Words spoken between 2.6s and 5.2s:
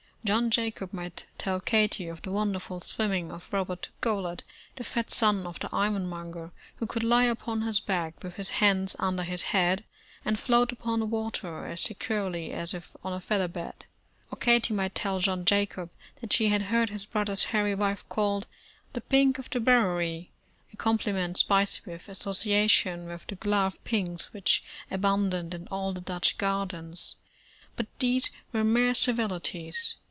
swimming of Robert Goelet, the fat